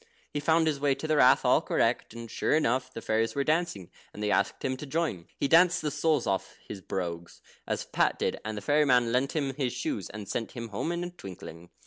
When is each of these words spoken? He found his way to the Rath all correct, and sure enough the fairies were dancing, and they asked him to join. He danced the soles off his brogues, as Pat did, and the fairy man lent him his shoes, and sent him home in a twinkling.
He 0.33 0.39
found 0.39 0.65
his 0.65 0.79
way 0.79 0.95
to 0.95 1.07
the 1.07 1.17
Rath 1.17 1.45
all 1.45 1.61
correct, 1.61 2.15
and 2.15 2.27
sure 2.31 2.55
enough 2.55 2.91
the 2.91 3.03
fairies 3.03 3.35
were 3.35 3.43
dancing, 3.43 3.91
and 4.11 4.23
they 4.23 4.31
asked 4.31 4.65
him 4.65 4.75
to 4.77 4.87
join. 4.87 5.27
He 5.37 5.47
danced 5.47 5.83
the 5.83 5.91
soles 5.91 6.25
off 6.25 6.57
his 6.67 6.81
brogues, 6.81 7.39
as 7.67 7.85
Pat 7.85 8.17
did, 8.17 8.41
and 8.43 8.57
the 8.57 8.61
fairy 8.63 8.85
man 8.85 9.11
lent 9.11 9.33
him 9.35 9.53
his 9.53 9.73
shoes, 9.73 10.09
and 10.09 10.27
sent 10.27 10.53
him 10.53 10.69
home 10.69 10.91
in 10.91 11.03
a 11.03 11.11
twinkling. 11.11 11.69